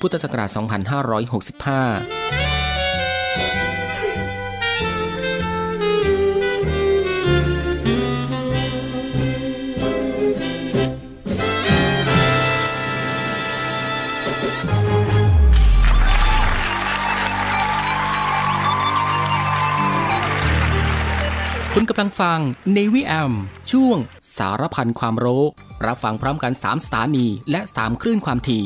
[0.00, 0.60] พุทธศักราช 2565
[21.74, 22.38] คุณกำลังฟัง
[22.74, 23.32] Navy AM
[23.72, 23.98] ช่วง
[24.36, 25.44] สารพันความรู้
[25.86, 28.64] รับฟังพร้อมกัน 3 สถานี และ 3 คลื่นความถี่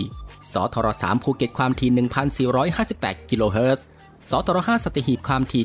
[0.53, 1.91] สทร3ภูเก็ตความถี่
[2.61, 3.85] 1,458 กิโลเฮิรตซ์
[4.29, 5.65] สทร5สัตหีบความถี่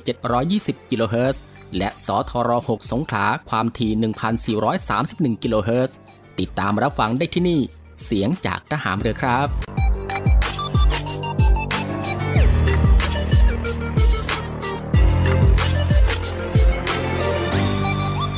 [0.84, 1.42] 720 กิโลเฮิรตซ์
[1.78, 5.98] และสทร6สงขลาความถี่ 1,431 กิโลเฮิรตซ์
[6.40, 7.60] ติดตามรับฟังได้ที่นี่
[8.04, 9.48] เสียงจากทหารเรือครับ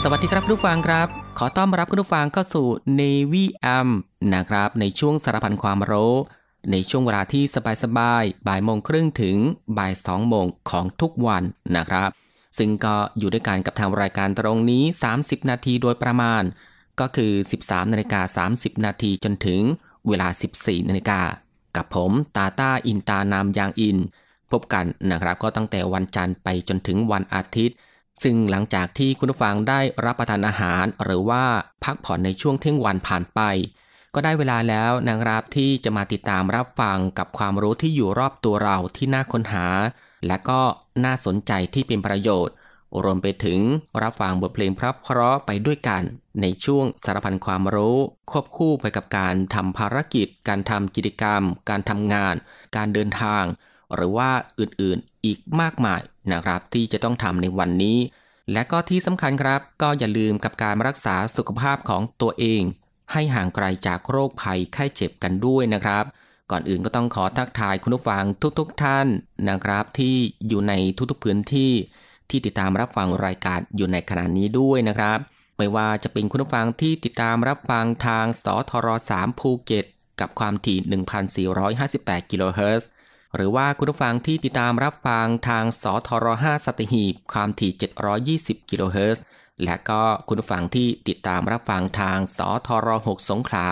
[0.03, 2.67] สวัสดีครับผู้ฟังครับ ขอต้อนรับคุณผู้ฟังเข้าสู่
[2.99, 3.89] Navy AM
[4.33, 6.15] นะครับ ในช่วงสารพันความรู้
[6.71, 7.43] ในช่วงเวลาที่
[7.83, 9.37] สบายๆบ่ายโมงครึ่งถึง
[9.77, 11.43] บ่ายสองโมงของทุกวัน
[11.75, 12.09] นะครับ
[12.57, 14.83] ซึ่งก็อยู่ด้วยกันกับทางรายการตรงนี้
[15.17, 16.43] 30 นาทีโดยประมาณ
[16.99, 17.31] ก็คือ
[17.63, 19.61] 13นาฬิกา30 นาทีจนถึง
[20.07, 20.27] เวลา
[20.59, 21.21] 14นาฬิกา
[21.75, 23.97] กับผมตาตาอินตานามยางอิน
[24.51, 27.77] พบกันนะครับก็ตั้งแต่วันจันทร์ไปจนถึงวันอาทิตย์
[28.23, 31.43] ซึ่งหลังจากที่คุณผู้ฟังได้รับประทานอาหาร หรือว่า
[31.83, 33.41] พักผ่อนในช่วงเที่ยงวันผ่านไป
[34.15, 39.65] ก็ได้เวลาแล้วนะครับที่จะมาติดตามรับฟังกับความรู้ที่อยู่รอบตัวเราที่น่าค้นหา
[40.27, 40.61] และก็
[41.03, 42.55] น่าสนใจที่เป็นประโยชน์
[43.03, 43.59] รวมไปถึง
[44.01, 46.03] รับฟังบทเพลงพระเพราะไปด้วยกัน
[46.41, 47.97] ในช่วงสารพันความรู้
[48.31, 52.35] ควบคู่ไปกับการทำภารกิจ การทำกิจกรรม การทำงาน
[52.75, 53.43] การเดินทาง
[53.95, 56.01] หรือว่าอื่นๆอีกมากมาย
[56.33, 57.97] นะครับที่จะต้องทำในวันนี้
[58.53, 62.61] และก็ที่สำคัญครับ ก็อย่าลืมกับการรักษาสุขภาพของตัวเอง
[63.11, 66.05] ให้ห่างไกลจากโรคภัยไข้เจ็บกันด้วยนะครับ
[66.51, 68.23] ก่อนอื่นก็ต้องขอทักทายคุณผู้ฟัง
[68.59, 69.07] ทุกๆทท่าน
[69.49, 70.15] นะครับ ที่
[70.47, 70.73] อยู่ใน
[71.11, 71.71] ทุกๆพื้นที่
[72.29, 75.19] ที่ติดตามรับฟังรายการอยู่ในขณะนี้ด้วยนะครับ
[75.57, 79.85] ไม่ว่าจะเป็นคุณผู้ฟังที่ติดตามรับฟังทางสทร3ภูเก็ต
[80.19, 82.89] กับความถี่ 1,458 กิโลเฮิรตซ์
[83.35, 87.71] หรือว่าคุณผู้ฟังที่ติดตามรับฟังทางสทร5สัตหีบความถี่
[88.57, 89.23] 720 กิโลเฮิรตซ์
[89.63, 93.67] และก็คุณผู้ฟังที่ติดตามรับฟังทางสทร6สงขลา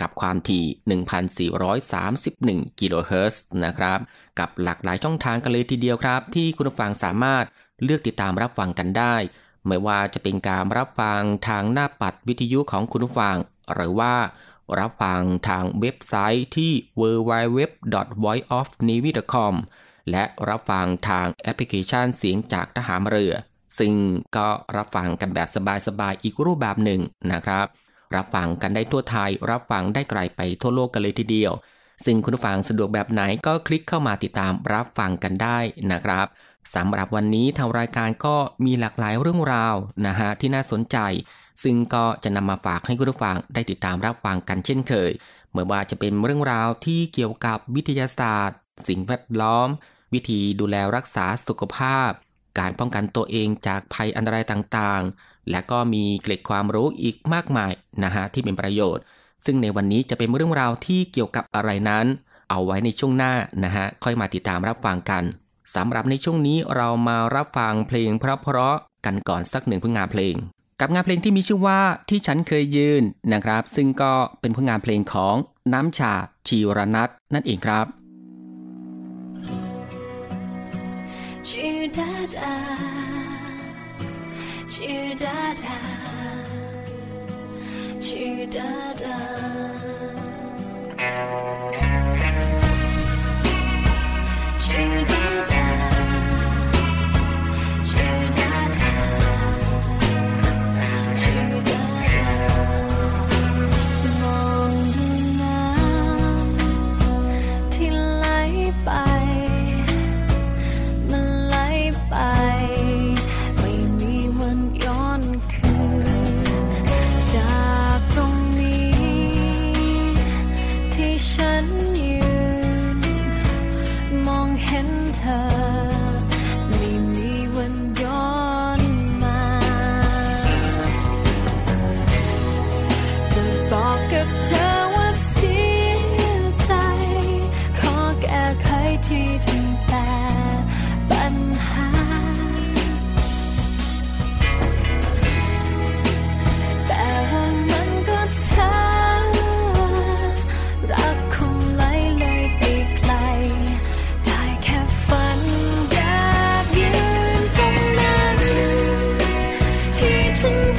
[0.00, 1.50] กับความถี่
[1.90, 3.98] 1,431 กิโลเฮิรตซ์นะครับ
[4.38, 7.44] กับหลากหลายช่องทางกันเลยทีเดียวครับ ที่คุณผู้ฟังสามารถ
[7.82, 9.14] เลือกติดตามรับฟังกันได้
[9.66, 13.36] ไม่ว่าจะเป็นการรับฟังทางหน้าปัดวิทยุของคุณผู้ฟัง
[13.74, 14.14] หรือว่า
[14.78, 19.54] รับฟังทางเว็บไซต์ที่ www.voiceofnavy.com
[20.10, 23.34] และรับฟังทางแอปพลิเคชันเสียงจากทหารเรือ
[23.78, 23.94] ซึ่ง
[24.36, 25.48] ก็รับฟังกันแบบ
[25.86, 27.00] สบายๆอีกรูปแบบหนึ่ง
[27.32, 27.66] นะครับ
[28.16, 31.52] รับฟังกันได้ทั่วไทย รับฟังได้ไกลไปทั่วโลกกันเลยทีเดียว
[32.04, 35.58] ซึ่งคุณฟังสะดวกแบบไหนก็คลิกเข้ามาติดตามรับฟังกันได้
[35.92, 36.26] นะครับ
[36.74, 39.76] สำหรับวันนี้ทางรายการก็มีหลากหลายเรื่องราว
[40.06, 40.96] นะฮะที่น่าสนใจ
[41.62, 45.12] ซึ่งก็จะนำมาฝากให้คุณผู้ฟังได้ติดตามรับฟังกันเช่นเคย
[45.52, 48.58] เมื่อว่าจะเป็นเรื่องราวที่เกี่ยวกับวิทยาศาสตร์
[48.88, 49.68] สิ่งแวดล้อม
[50.14, 52.10] วิธีดูแลรักษาสุขภาพ
[52.58, 57.72] การป้องกันตัวเองจากภัยอันตรายต่างๆ และก็มีเกล็ดความรู้อีกมากมาย
[58.04, 59.04] นะฮะที่เป็นประโยชน์
[59.44, 62.06] ซึ่งในวันนี้จะเป็นเรื่องราวที่เกี่ยวกับอะไรนั้น
[62.50, 63.32] เอาไว้ในช่วงหน้า
[63.64, 65.24] นะฮะค่อยมาติดตามรับฟังกัน
[65.74, 70.34] สำหรับในช่วงนี้เรามารับฟังเพลงเพราะๆกันก่อนสักหนึ่งผลงานเพลง
[70.80, 75.34] กับงานเพลงที่มีชื่อว่าที่ฉันเคยยืนนะครับ ซึ่งก็เป็นผลงานเพลงของ
[75.72, 76.12] น้ำชา
[76.46, 77.86] ชีรนัทนั่นเองครับ
[81.50, 82.54] ชื่อดาดา
[84.74, 85.78] ชื่อดาดา
[88.06, 88.70] ชื่อดา
[89.02, 89.18] ดา
[94.64, 95.53] ชื่อดาดา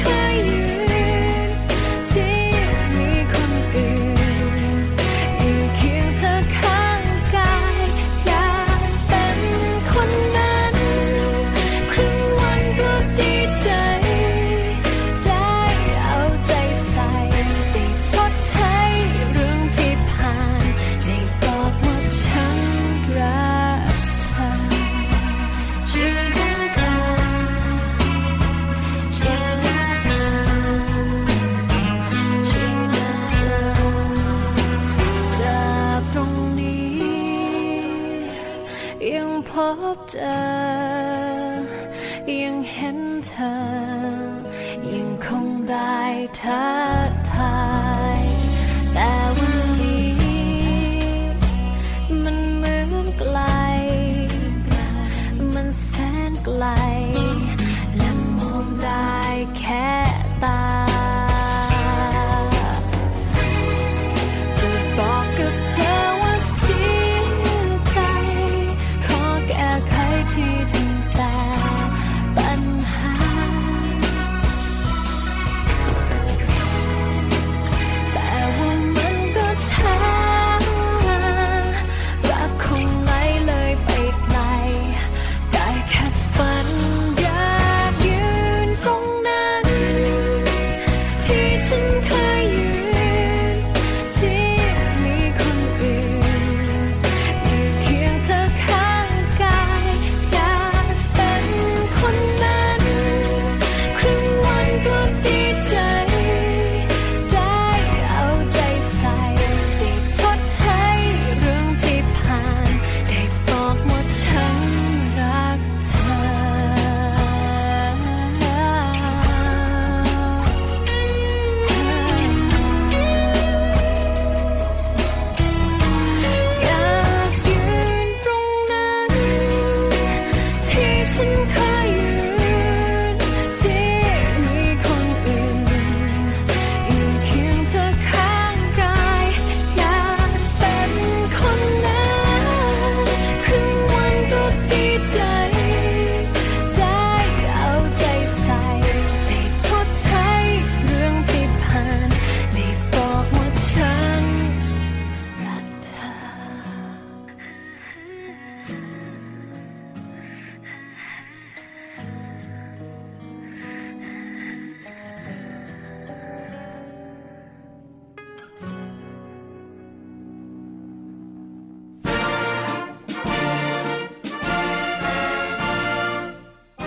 [0.02, 0.35] ฉั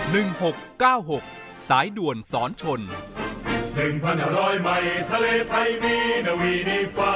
[0.09, 2.81] 1696 สายด่วนสอนชน
[3.75, 7.13] หนึ่งพันห้าร้อยไมล์ทะเลไทยมีนาวีนีเฝ้า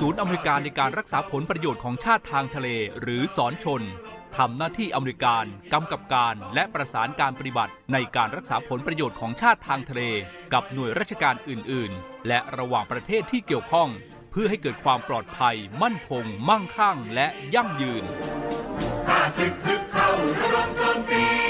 [0.00, 2.68] ศูนย์อเมริการในการรักษาผลประโยชน์ของชาติทางทะเล
[3.00, 3.82] หรือสอนชน
[4.36, 10.02] ทำหน้าที่อเมริการกำกับการและประสานการปฏิบัติในการรักษาผลประโยชน์ของชาติทางทะเล
[10.52, 13.88] กับหน่วยราชการอื่น ๆ และระหว่างประเทศที่เกี่ยวข้อง
[14.30, 18.04] เพื่อให้เกิดความปลอดภัย มั่นคง มั่งคั่ง และยั่งยืน
[19.08, 20.08] ข้าศึกฮึกเข้า
[20.40, 21.49] ระดมโจมตีนาพบ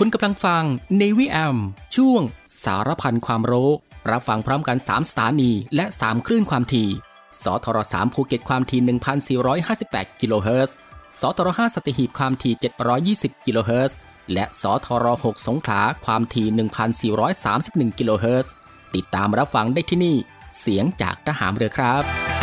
[0.00, 0.64] คุณกำลังฟัง
[1.00, 1.56] Navy AM
[1.96, 2.22] ช่วง
[2.64, 3.70] สารพันความรู้
[4.10, 6.88] รับฟังพร้อมกัน 3 สถานี และ 3 คลื่นความถี่
[7.42, 8.80] สทร3ภูเก็ตความถี่
[9.70, 10.76] 1,458 กิโลเฮิรตซ์
[11.20, 12.54] สทร5สัตหีบความถี่
[13.38, 13.98] 720 กิโลเฮิรตซ์
[14.32, 18.52] และสทร6สงขลาความถี่ 1,431 กิโลเฮิรตซ์
[18.94, 20.16] ติดตามรับฟังได้ที่นี่
[20.60, 22.37] เสียงจากทหารเรือครับ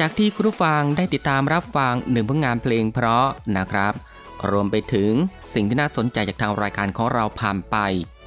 [0.00, 3.26] จากที่คุณผู้ฟังได้ติดตามรับฟังหนึ่งผลงานเพลงเพราะ
[3.56, 3.92] นะครับ
[4.50, 5.12] รวมไปถึง
[5.52, 7.76] สิ่งที่น่าสนใจจากทางรายการของเราผ่านไป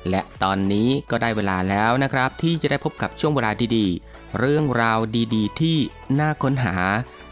[0.10, 5.00] และตอนนี้ก็ได้เวลาแล้วนะครับ ที่จะได้พบกับช่วงเวลาดีๆ เรื่องราว
[5.36, 5.78] ดีๆ ที่
[6.20, 6.76] น่าค้นหา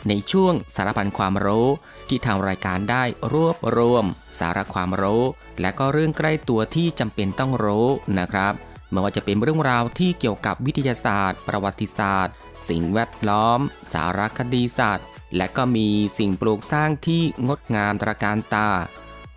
[0.07, 1.67] ในช่วงสารพันความรู้
[2.07, 4.05] ที่ทางรายการได้รวบรวม
[4.39, 5.23] สาระความรู้
[5.61, 7.87] และก็เรื่องใกล้ตัวที่จำเป็นต้องรู้
[8.19, 8.53] นะครับ
[8.91, 12.33] ไม่ว่าจะเป็นเรื่องราวที่เกี่ยวกับวิทยาศาสตร์ ประวัติศาสตร์
[12.69, 13.59] สิ่งแวดล้อม
[13.93, 15.87] สารคดีศาสตร์และก็มี
[16.17, 18.69] สิ่งปลูกสร้างที่งดงามตระการตา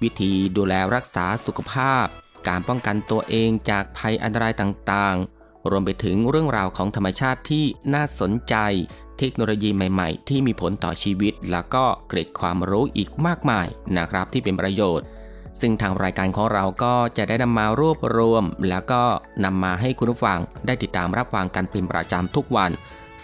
[0.02, 2.06] วิธีดูแลรักษาสุขภาพ
[2.48, 7.64] การป้องกันตัวเองจากภัยอันตรายต่างๆ รวมไปถึงเรื่องราวของธรรมชาติที่
[7.94, 8.54] น่าสนใจ
[9.18, 13.66] เทคโนโลยีใหม่ๆ ที่มีผลต่อชีวิต แล้วก็เกร็ดความรู้อีกมากมาย
[13.96, 15.06] นะครับที่เป็นประโยชน์
[15.60, 19.02] ซึ่งทางรายการของเราก็จะได้นำมารวบรวม แล้วก็
[19.44, 22.70] นำมาให้คุณผู้ฟังได้ติดตามรับฟังกันเป็นประจำทุกวัน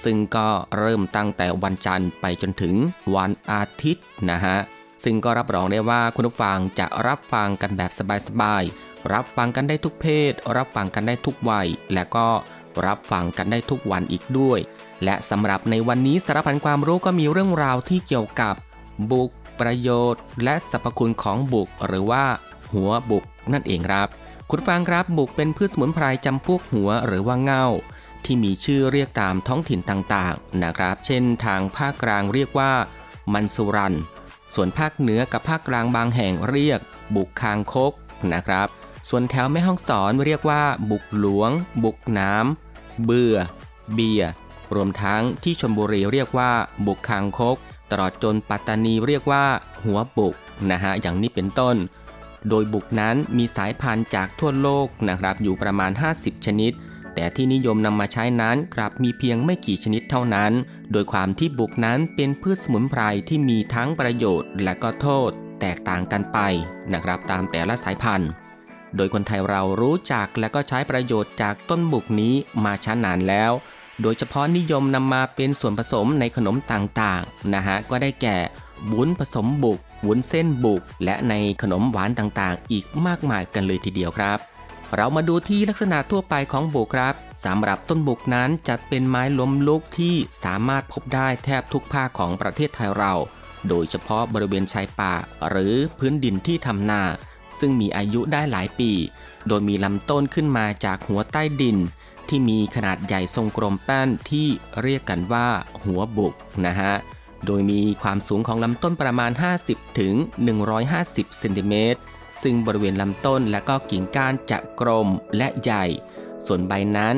[0.05, 2.75] ซึ่งก็เริ่มตั้งแต่วันจันทร์ไปจนถึง
[3.17, 4.57] วันอาทิตย์นะฮะ
[5.05, 7.91] ซึ่งก็รับรองได้ว่าคุณผู้ฟังจะรับฟังกันแบบ
[8.29, 12.29] สบายๆ รับฟังกันได้ทุกเพศ รับฟังกันได้ทุกวัย และก็
[12.87, 14.59] รับฟังกันได้ทุกวันอีกด้วย
[15.05, 18.55] และสำหรับในวันนี้สารพันความรู้ก็มีเรื่องราวที่เกี่ยวกับ
[19.11, 19.31] บุก
[19.61, 22.25] ประโยชน์ และสรรพคุณของบุก หรือว่า
[22.73, 24.09] หัวบุกนั่นเองครับ
[24.51, 27.67] คุณฟังครับบุกเป็นพืชสมุนไพรจำพวกหัวหรือว่าเง่า
[28.25, 32.73] ที่มีชื่อเรียกตามท้องถิ่นต่างๆนะครับ เช่นทางภาคกลางเรียกว่า
[33.33, 33.95] มันสุรัน
[34.55, 36.81] ส่วนภาคเหนือกับภาคกลางบางแห่งเรียก
[37.17, 37.93] บุกคางคก
[38.33, 38.69] นะครับ
[39.09, 41.51] ส่วนแถวแม่ห้องสอนเรียกว่า บุกหลวง
[41.85, 43.37] บุกน้ำเบื่อ
[43.95, 44.23] เบีย
[44.75, 46.51] รวมทั้งที่ชลบุรีเรียกว่า
[46.87, 47.57] บุกคางคก
[47.91, 49.45] ตลอดจนปัตตานีเรียกว่า
[49.85, 50.35] หัวบุก
[50.71, 51.77] นะฮะอย่างนี้เป็นต้น
[52.49, 56.73] โดยบุกนั้นมีสายพันธุ์จากทั่วโลกนะครับอยู่ประมาณ 50 ชนิด
[57.15, 60.53] แต่ที่นิยมนำมาใช้นั้นกลับมีเพียงไม่กี่ชนิดเท่านั้น
[60.93, 66.39] โดยความที่บุกนั้นเป็นพืชสมุนไพรที่มีทั้งประโยชน์และก็โทษ แตกต่างกันไป
[66.93, 68.31] นะครับตามแต่ละสายพันธุ์
[68.97, 73.53] โดยคนไทยเรารู้จักและก็ใช้ประโยชน์จากต้นบุกนี้มาช้านานแล้ว
[74.03, 78.39] โดยเฉพาะนิยมนำมาเป็นส่วนผสมในขนมต่างๆนะฮะก็ได้แก่
[78.93, 84.39] วุ้นผสมบุกวุ้นเส้นบุก และในขนมหวานต่างๆ อีกมากมายกันเลยทีเดียวครับ
[84.97, 93.15] เรามาดูที่ลักษณะทั่วไปของบุกครับสำหรับต้นบุกนั้นจัดเป็นไม้ล้มลุกที่สามารถพบได้แทบทุกภาคของประเทศไทยเรา
[93.69, 95.15] โดยเฉพาะบริเวณชายป่า
[95.49, 97.03] หรือพื้นดินที่ทำนา
[97.61, 98.91] ซึ่งมีอายุได้หลายปี
[99.49, 101.77] โดยมีลำต้นขึ้นมาจากหัวใต้ดิน
[102.29, 104.47] ที่มีขนาดใหญ่ทรงกลมแป้นที่
[104.83, 105.49] เรียกกันว่า
[105.85, 106.35] หัวบุก
[106.67, 106.95] นะฮะ
[107.47, 109.31] โดยมีความสูงของลำต้นประมาณ
[109.65, 110.15] 50ถึง
[110.77, 112.01] 150เซนติเมตร
[112.43, 115.85] ซึ่งบริเวณลำต้นและก็กิ่งก้านจะกลมและใหญ่
[116.47, 117.15] ส่วนใบนั้น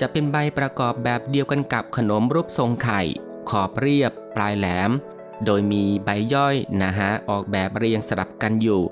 [0.00, 3.02] จะเป็นใบประกอบแบบเดียวกันกับขนมรูปทรงไข่
[3.50, 4.90] ขอบเรียบ ปลายแหลม
[5.44, 8.82] โดยมีใบย่อยนะฮะออกแบบเรียงสลับกันอยู่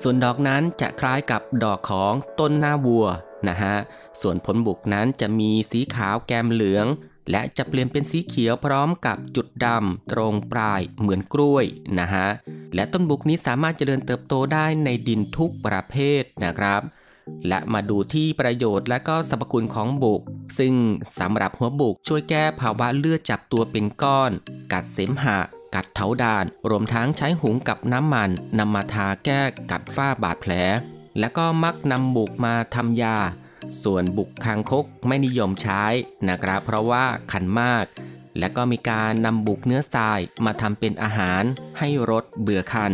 [0.00, 3.06] ส่วนดอกนั้นจะคล้ายกับดอกของต้นหน้าวัว
[3.48, 3.76] นะฮะ
[4.20, 6.86] ส่วนผลบุกนั้นจะมีสีขาวแกมเหลือง
[7.30, 11.64] และจะเปลี่ยนเป็นสีเขียวพร้อมกับจุดดำตรงปลายเหมือนกล้วย
[11.98, 12.28] นะฮะ
[12.74, 16.82] และต้นบุกนี้สามารถเจริญเติบโตได้ในดินทุกประเภทนะครับ
[17.48, 20.20] และมาดูที่ประโยชน์และก็สรรพคุณของบุก
[20.58, 20.74] ซึ่ง
[21.18, 24.30] สำหรับหัวบุกช่วยแก้ภาวะเลือดจับตัวเป็นก้อน
[24.72, 25.38] กัดเสมหะ
[25.74, 30.52] กัดเถาดาน รวมทั้งใช้หุงกับน้ำมันนำมาทาแก้กัดฝ้าบาดแผล
[31.18, 33.16] และก็มักนำบุกมาทำยา
[33.82, 35.84] ส่วนบุกคางคกไม่นิยมใช้
[36.28, 37.84] นะครับเพราะว่าคันมาก
[38.38, 41.42] และก็มีการนำบุกเนื้อทรายมาทำเป็นอาหาร
[41.78, 42.92] ให้รสเบื่อคัน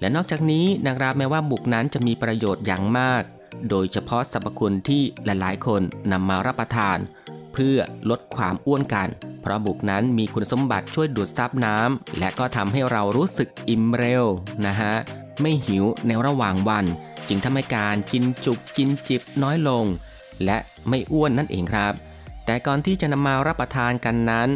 [0.00, 3.22] และนอกจากนี้นะครับแม้ว่าบุกนั้นจะมีประโยชน์อย่างมาก
[3.70, 6.98] โดยเฉพาะสรรพคุณที่หลายๆ คนนำมารับประทาน
[7.52, 7.76] เพื่อ
[8.10, 9.08] ลดความอ้วนกัน
[9.40, 14.24] เพราะบุกนั้นมีคุณสมบัติช่วยดูดซับน้ำและก็ทำให้เรารู้สึกอิ่มเร็ว
[14.66, 14.94] นะฮะ
[15.40, 16.84] ไม่หิวในระหว่างวัน
[17.28, 19.84] จึงทำให้การกินจุบกินจิบน้อยลง
[20.44, 20.58] และ
[20.88, 21.92] ไม่อ้วนนั่นเองครับ
[22.46, 24.48] แต่ก่อนที่จะนำมารับประทานกันนั้น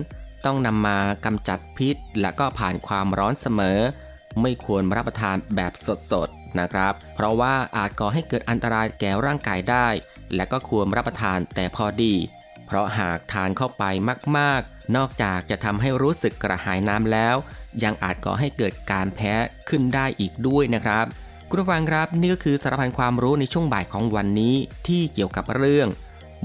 [0.45, 3.79] ต้องนำมากำจัดพิษ และก็ผ่านความร้อนเสมอ
[4.41, 5.73] ไม่ควรรับประทานแบบ
[6.13, 9.89] สดๆนะครับ เพราะว่าอาจก่อให้เกิดอันตรายแก่ร่างกายได้
[10.35, 12.15] และก็ควรรับประทานแต่พอดี
[12.67, 13.85] เพราะหากทานเข้าไป
[14.39, 17.37] มากๆ นอกจากจะทำให้รู้สึกกระหายน้ำแล้ว
[17.85, 19.35] ยังอาจก่อให้เกิดการแพ้
[19.69, 21.07] ขึ้นได้อีกด้วยนะครับ
[21.55, 24.55] คุณผู้ฟังครับนี่ก็คือสารพันความรู้ในช่วงบ่ายของวันนี้
[24.87, 25.89] ที่เกี่ยวกับเรื่อง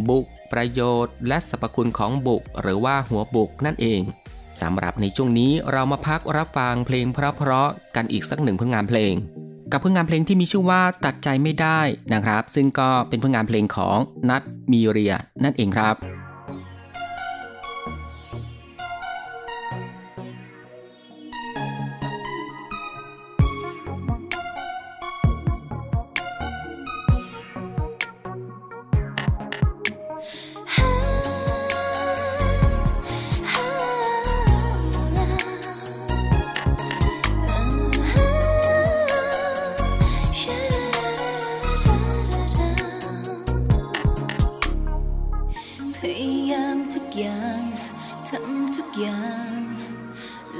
[0.07, 4.01] บุก ประโยชน์ และสรรพคุณของบุก หรือว่าหัวบุกนั่นเอง
[4.61, 9.13] สำหรับในช่วงนี้เรามาพักรับฟังเพลงเพราะๆกันอีกสักหนึ่งผลงานเพลง
[9.71, 11.79] กับผลงานเพลงที่มีชื่อว่าตัดใจไม่ได้
[12.13, 13.97] นะครับ ซึ่งก็เป็นผลงานเพลงของ
[14.29, 15.13] นัทมีเรีย
[15.43, 16.18] นั่นเองครับ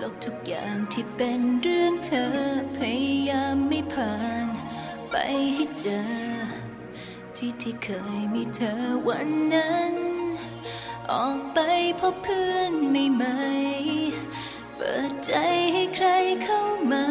[0.02, 2.28] ลบทุกอย่างที่เป็นเรื่องเธอ
[2.78, 4.16] พยายามไม่ผ่า
[4.46, 4.48] น
[5.10, 5.16] ไป
[5.56, 6.02] ให้เจอ
[7.38, 7.90] ที่ที่เค
[8.20, 9.96] ยมีเธอวันนั้น
[11.12, 11.60] ออกไป
[12.00, 13.24] พบเพื่อนไม่ไหม
[14.76, 15.34] เปิดใจ
[15.74, 16.08] ให้ใคร
[16.44, 17.06] เข้ามา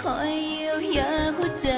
[0.00, 1.70] คอยเยียวยาหัวใจ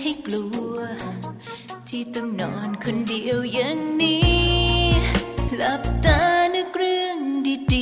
[0.00, 0.76] ให้กลัว
[1.88, 4.32] ที่ต้องนอนคนเดียวอย่างนี้
[5.56, 6.20] หลับตา
[6.54, 7.18] นึกเรื่อง
[7.74, 7.76] ด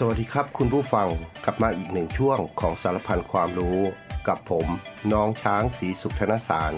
[0.00, 1.08] สวัสดีครับคุณผู้ฟัง
[1.44, 3.78] กลับมาอีกหนึ่งช่วงของสารพันความรู้
[4.28, 4.66] กับผม
[5.12, 6.72] น้องช้างสีสุขธนสาร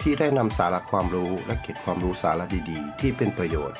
[0.00, 3.78] ที่ได้นำสาระความรู้และเก็บความรู้สาระดีๆ ที่เป็นประโยชน์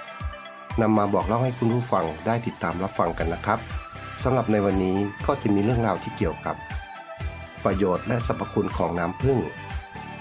[0.81, 3.59] นำมาบอกเล่าให้คุณผู้ฟังได้ติดตามรับฟังกันนะครับ
[4.23, 6.57] สำหรับในวันนี้ก็จะมีเรื่องราวที่เกี่ยวกับ
[7.65, 9.39] ประโยชน์และสรรพคุณของน้ำผึ้ง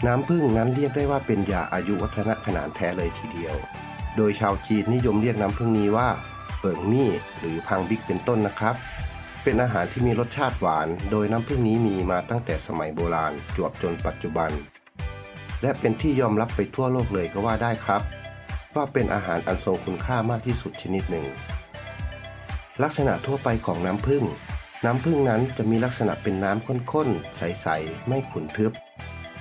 [0.08, 3.56] น้ำผึ้งนั้นเรียกได้ว่าเป็นยาอายุวัฒนะขนาดแท้เลยทีเดียว
[4.18, 6.10] โดยชาวจีนนิยมเรียกน้ำผึ้งนี้ว่า
[6.66, 8.76] ปิงมี่หรือพังบิ๊กเป็นต้นนะครับ
[9.44, 14.52] เป็นอาหารที่มีรสชาติหวาน โดยน้ำผึ้งนี้มีมาตั้งแต่สมัยโบราณจวบจนปัจจุบัน
[15.62, 18.02] และเป็นที่ยอมรับไปทั่วโลกเลยก็ว่าได้ครับ
[18.76, 21.26] ว่าเป็นอาหารอันทรงคุณค่ามากที่สุดชนิดหนึ่ง
[22.84, 24.24] ลักษณะทั่วไปของน้ำผึ้ง
[24.86, 28.72] น้ำผึ้งนั้นจะมีลักษณะเป็นน้ำข้นๆ ใสๆ ไม่ขุ่นทึบ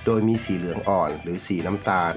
[0.05, 2.15] โดยมีสีเหลืองอ่อนหรือสีน้ำตาล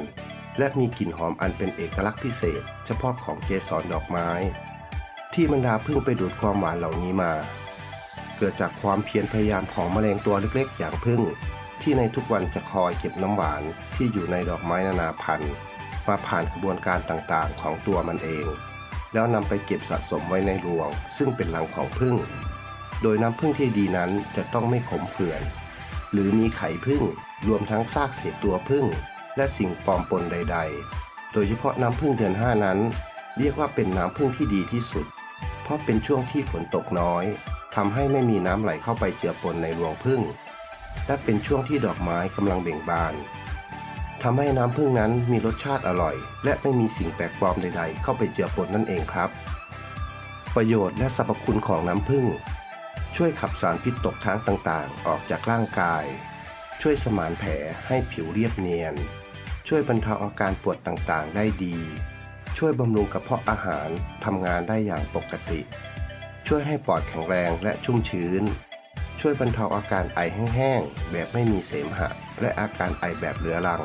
[0.59, 4.31] และมีกลิ่นหอมอันเป็นเอกลักษณ์พิเศษ เฉพาะของเกสรดอกไม้
[5.35, 7.33] ที่บรรดาผึ้งไปดูดความหวานเหล่านี้มา
[8.39, 11.23] เกิดจากความเพียรพยายามของแมลงตัวเล็กๆ อย่างผึ้ง
[11.83, 13.63] ที่ในทุกวันจะคอยเก็บน้ำหวาน
[13.95, 15.53] ที่อยู่ในดอกไม้นานาพันธุ์
[16.09, 18.47] มาผ่านกระบวนการต่างๆ ของตัวมันเอง
[19.13, 22.17] แล้วนำไปเก็บสะสมไว้ในรวง ซึ่งเป็นหลังของผึ้ง
[23.03, 25.43] โดยน้ำผึ้งที่ดีนั้นจะต้องไม่ขมเฝื่อน
[26.13, 27.03] หรือมีไข่ผึ้ง
[27.49, 28.87] รวมทั้งซากเศษตัวผึ้ง
[29.37, 30.59] และสิ่งปลอมปนใด
[30.97, 32.79] ๆ โดยเฉพาะน้ำผึ้งเดือนห้านั้น
[33.39, 35.07] เรียกว่าเป็นน้ำผึ้งที่ดีที่สุด
[35.69, 37.25] เพราะเป็นช่วงที่ฝนตกน้อย
[37.77, 40.21] ทำให้ไม่มีน้ำไหลเข้าไปเจือปนในรวงผึ้ง
[41.07, 43.15] และเป็นช่วงที่ดอกไม้กำลังเบ่งบาน
[44.23, 49.31] ทำให้น้ำผึ้งนั้นมีรสชาติอร่อย และไม่มีสิ่งแปลกปลอมใดๆ เข้าไปเจือปนนั่นเองครับ
[50.55, 52.27] ประโยชน์และสรรพคุณของน้ำผึ้ง
[53.17, 56.05] ช่วยขับสารพิษตกค้างต่างๆ ออกจากร่างกาย
[56.81, 57.51] ช่วยสมานแผล
[57.87, 58.95] ให้ผิวเรียบเนียน
[59.69, 61.79] ช่วยบรรเทาอาการปวดต่างๆ ได้ดี
[62.63, 63.89] ช่วยบำรุงกระเพาะอาหาร
[64.25, 65.61] ทำงานได้อย่างปกติ
[66.47, 68.43] ช่วยให้ปอดแข็งแรงและชุ่มชื้น
[69.21, 72.09] ช่วยบรรเทาอาการไอแห้งๆ แบบไม่มีเสมหะ
[72.41, 73.83] และอาการไอแบบเรื้อรัง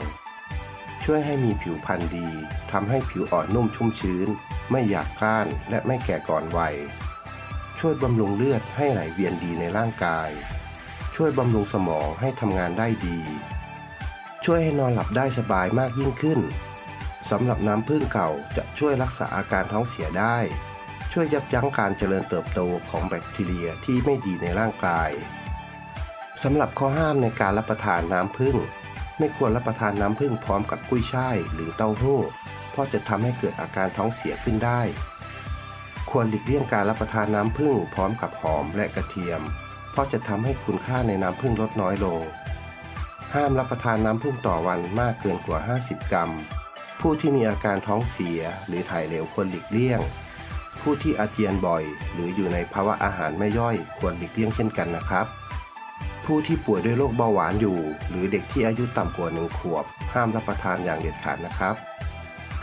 [1.03, 2.29] ช่วยให้มีผิวพรรณดี
[2.71, 4.27] ทำให้ผิวอ่อนนุ่มชุ่มชื้น
[4.71, 6.75] ไม่หยาบกร้านและไม่แก่ก่อนวัย
[7.79, 10.29] ช่วยบำรุงเลือดให้ไหลเวียนดีในร่างกาย
[11.15, 13.19] ช่วยบำรุงสมองให้ทำงานได้ดี
[14.45, 16.41] ช่วยให้นอนหลับได้สบายมากยิ่งขึ้น
[17.29, 20.37] สำหรับน้ำผึ้งเก่าจะช่วยรักษาอาการท้องเสียได้
[21.11, 22.59] ช่วยยับยั้งการเจริญเติบโต
[22.89, 25.09] ของแบคทีเรียที่ไม่ดีในร่างกาย
[26.43, 28.55] สำหรับข้อห้ามในการรับประทานน้ำผึ้ง
[29.19, 32.19] ไม่ควรรับประทานน้ำผึ้งพร้อมกับกุ้ยช่ายหรือเต้าหู้
[32.71, 34.81] เพราะจะทำให้เกิดอาการท้องเสียขึ้นได้
[36.09, 39.41] ควรหลีกเลี่ยงการรับประทานน้ำผึ้งพร้อมกับหอมและกระเทียม
[39.91, 42.19] เพราะจะทำให้คุณค่าในน้ำผึ้งลดน้อยลง
[43.35, 46.31] ห้ามรับประทานน้ำผึ้งต่อวันมากเกินกว่า 50 กรัม
[47.07, 49.99] ผู้ที่มีอาการท้องเสียหรือถ่ายเหลวควรหลีกเลี่ยง
[50.81, 55.25] ผู้ที่อาเจียนบ่อย หรืออยู่ในภาวะอาหารไม่ย่อยควรหลีกเลี่ยงเช่นกันนะครับ
[56.25, 57.77] ผู้ที่ป่วยด้วยโรคเบาหวานอยู่
[58.09, 61.75] หรือเด็กที่อายุต่ำกว่าหนึ่งขวบ ห้ามรับประทานอย่างเด็ดขาดนะครับ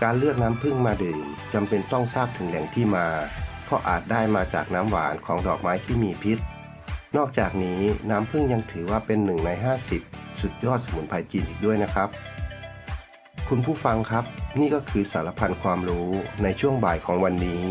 [0.03, 1.25] การเลือกน้ำผึ้งมาดื่ม
[1.55, 3.07] จำเป็นต้องทราบถึงแหล่งที่มา
[3.65, 6.39] เพราะอาจได้มาจากน้ำหวานของดอกไม้ที่มีพิษ
[7.17, 9.51] นอกจากนี้น้ำผึ้งยังถือว่าเป็นหนึ่งใน
[9.97, 12.11] 50 สุดยอดสมุนไพรจีนอีกด้วยนะครับ
[13.55, 14.25] คุณผู้ฟังครับ
[14.61, 16.09] นี่ก็คือสารพันความรู้
[16.43, 17.65] ในช่วงบ่ายของวันนี้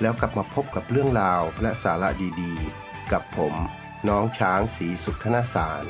[0.00, 2.08] แล้วกลับมาพบกับเรื่องราวและสาระ
[2.42, 3.54] ดีๆ กับผม
[4.08, 5.84] น้องช้างสีสุขธนสาร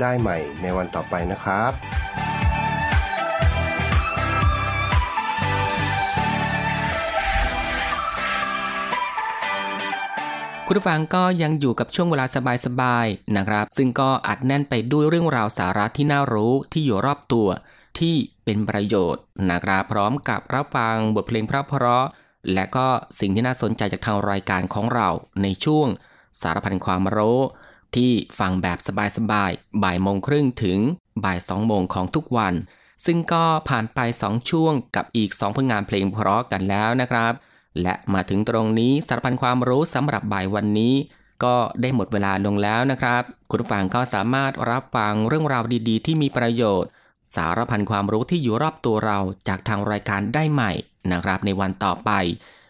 [0.00, 1.72] ได้ใหม่ในวันต่อไปนะครับ
[10.66, 12.26] คุณผู้ฟังก็ยังอยู่กับช่วงเวลา
[12.66, 17.48] สบายๆนะครับ ซึ่งก็อัดแน่นไปด้วยเรื่องราวสาระที่น่ารู้ที่อยู่รอบตัว
[17.98, 21.52] ที่เป็นประโยชน์นะครับพร้อมกับรับฟังบทเพลงเพ
[21.84, 22.06] ราะ
[22.54, 22.86] และก็
[23.20, 25.08] สิ่งที่น่าสนใจจากทางรายการของเรา
[25.42, 25.88] ในช่วง
[26.40, 27.40] สารพันความรู้
[27.96, 28.78] ที่ฟังแบบ
[29.16, 30.78] สบายๆบ่ายโมงครึ่งถึง
[31.24, 32.54] บ่ายสองโมงของทุกวัน
[33.06, 37.32] ซึ่งก็ผ่านไป 2 ช่วงกับอีก 2 ผลงานเพลงเพราะกันแล้วนะครับ
[37.82, 40.94] และมาถึงตรงนี้สารพันความรู้สำหรับบ่ายวันนี้
[41.44, 46.90] ก็ได้หมดเวลาลงแล้วนะครับ คุณผู้ฟังก็สามารถรับฟังเรื่องราวดีๆ ที่มีประโยชน์
[47.34, 49.18] สารพันความรู้ที่อยู่รอบตัวเรา
[49.48, 50.72] จากทางรายการได้ใหม่
[51.12, 52.10] นะครับในวันต่อไป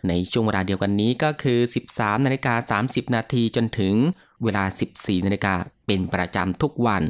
[0.08, 1.58] ในช่วงเวลาเดียวกันนี้ก็คือ
[1.92, 3.94] 13นาฬิกา30 นาทีจนถึง
[4.42, 5.54] เวลา 14นาฬิกา
[5.86, 7.02] เป็นประจำทุกวัน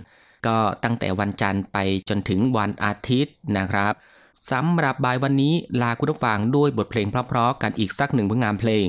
[0.47, 3.93] ก็ตั้งแต่วันจันทร์ไปจนถึงวันอาทิตย์นะครับ
[4.51, 8.87] สำหรับบ่ายวันนี้ลาคุณผู้ฟังด้วยบทเพลงเพราะๆกันอีกสักหนึ่งผลงานเพลง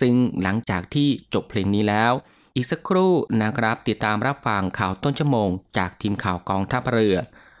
[0.00, 2.12] ซึ่งหลังจากที่จบเพลงนี้แล้ว
[2.54, 7.16] อีกสักครู่นะครับติดตามรับฟังข่าวต้นชั่วโมง จากทีมข่าวกองทัพเรือ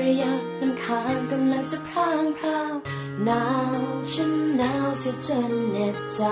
[0.00, 2.74] ระยิบระยับน้ำค้างกำลังจะพรางพราว
[3.24, 6.22] หนาวฉันหนาวเสียจนเหน็บใจ